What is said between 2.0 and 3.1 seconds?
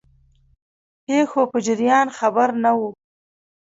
خبر نه وو.